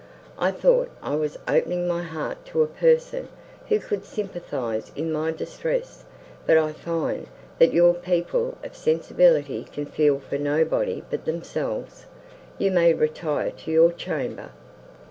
I 0.39 0.49
thought 0.49 0.89
I 1.03 1.13
was 1.13 1.37
opening 1.47 1.87
my 1.87 2.01
heart 2.01 2.43
to 2.47 2.63
a 2.63 2.65
person, 2.65 3.27
who 3.69 3.77
could 3.79 4.03
sympathise 4.03 4.91
in 4.95 5.11
my 5.13 5.29
distress, 5.29 6.05
but 6.47 6.57
I 6.57 6.73
find, 6.73 7.27
that 7.59 7.71
your 7.71 7.93
people 7.93 8.57
of 8.63 8.75
sensibility 8.75 9.63
can 9.71 9.85
feel 9.85 10.17
for 10.17 10.39
nobody 10.39 11.03
but 11.11 11.25
themselves! 11.25 12.07
You 12.57 12.71
may 12.71 12.95
retire 12.95 13.51
to 13.51 13.69
your 13.69 13.91
chamber." 13.91 14.49